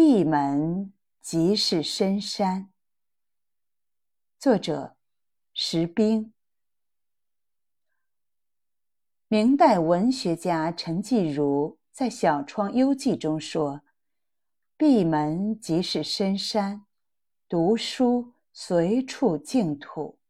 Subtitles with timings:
[0.00, 2.70] 闭门即是深山。
[4.38, 4.94] 作者：
[5.52, 6.32] 石冰。
[9.26, 13.80] 明代文学家陈继儒在《小窗幽记》中说
[14.78, 16.86] ：“闭门即是深山，
[17.48, 20.20] 读书随处净土。”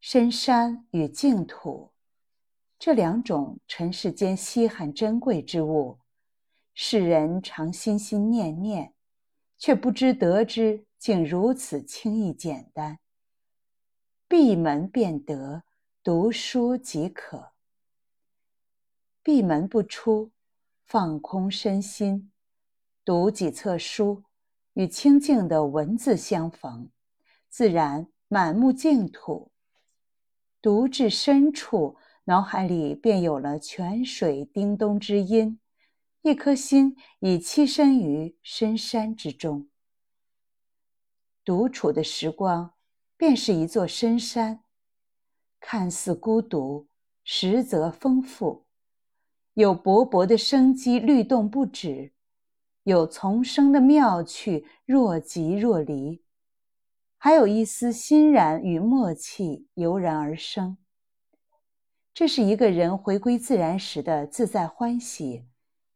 [0.00, 1.92] 深山与净土，
[2.78, 5.98] 这两种尘世间稀罕珍贵之物，
[6.76, 8.94] 世人常心心念念，
[9.56, 12.98] 却不知得之竟如此轻易简单。
[14.26, 15.62] 闭门便得，
[16.02, 17.52] 读书即可。
[19.22, 20.32] 闭门不出，
[20.84, 22.32] 放空身心，
[23.04, 24.24] 读几册书，
[24.72, 26.90] 与清净的文字相逢，
[27.48, 29.52] 自然满目净土。
[30.60, 35.60] 读至深处，脑海里便有了泉水叮咚之音，
[36.26, 39.68] 一颗心已栖身于深山之中。
[41.44, 42.72] 独处的时光，
[43.18, 44.64] 便是一座深山，
[45.60, 46.88] 看似孤独，
[47.24, 48.64] 实则丰富。
[49.52, 52.14] 有勃勃的生机律动不止，
[52.84, 56.24] 有丛生的妙趣若即若离，
[57.18, 60.78] 还有一丝欣然与默契油然而生。
[62.14, 65.44] 这是一个人回归自然时的自在欢喜，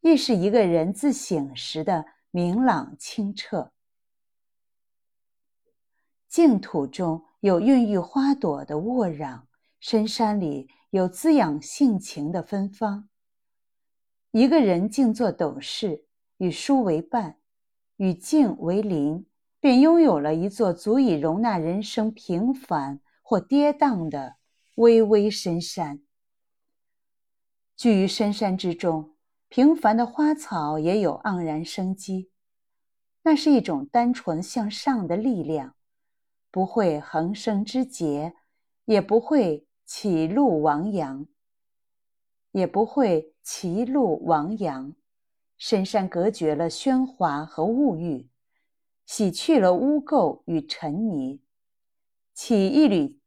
[0.09, 3.73] 亦是一个人自省时的明朗清澈。
[6.29, 9.43] 净土中有孕育花朵的沃壤，
[9.81, 13.09] 深山里有滋养性情的芬芳。
[14.31, 16.05] 一个人静坐斗室，
[16.39, 17.39] 与书为伴，
[17.97, 19.27] 与静为邻，
[19.61, 24.37] 便拥有了一座足以容纳人生平凡或跌宕的
[24.77, 26.01] 巍巍深山。
[27.77, 29.15] 居于深山之中，
[29.49, 32.31] 平凡的花草也有盎然生机，
[33.23, 35.75] 那是一种单纯向上的力量，
[36.51, 38.35] 不会横生枝节，
[38.85, 41.27] 也不会歧路亡阳。
[42.53, 44.95] 也不会歧路亡阳，
[45.59, 48.31] 深山隔绝了喧哗和物欲，
[49.05, 51.43] 洗去了污垢与尘泥，
[52.33, 53.21] 起一缕，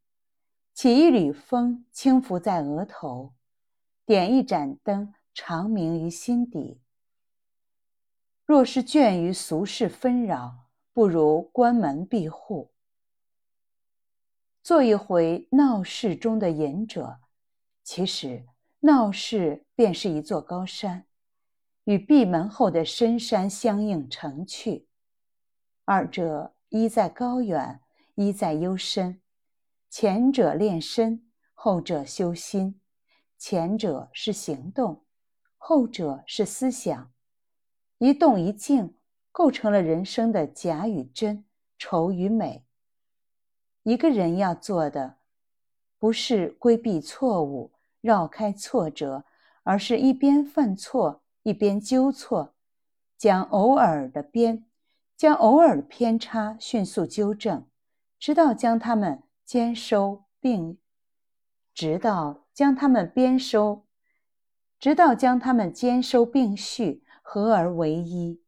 [0.74, 3.34] 起一缕风轻拂在额头，
[4.06, 6.82] 点一盏灯长明于心底。
[8.46, 12.72] 若是倦于俗世纷扰，不如关门闭户，
[14.62, 17.20] 做一回闹市中的隐者。
[17.84, 18.46] 其实。
[18.84, 21.06] 闹市便是一座高山，
[21.84, 24.88] 与闭门后的深山相映成趣。
[25.86, 27.80] 二者一在高远，
[28.16, 29.22] 一在幽深。
[29.88, 32.82] 前者练身，后者修心。
[33.38, 35.06] 前者是行动，
[35.64, 37.12] 后者是思想。
[38.00, 38.96] 一动一静，
[39.32, 41.46] 构成了人生的假与真、
[41.78, 42.66] 丑与美。
[43.84, 45.18] 一个人要做的，
[46.00, 47.74] 不是规避错误。
[48.02, 49.24] 绕开挫折，
[49.62, 52.56] 而是一边犯错一边纠错，
[53.16, 54.66] 将偶尔的边，
[55.16, 57.68] 将偶尔的偏差迅速纠正，
[58.18, 60.80] 直到将它们兼收并，
[61.76, 63.86] 直到将它们边收，
[64.82, 68.42] 直到将他们兼收并蓄，合而为一。